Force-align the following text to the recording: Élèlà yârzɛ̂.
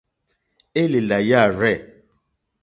Élèlà 0.81 1.17
yârzɛ̂. 1.29 1.75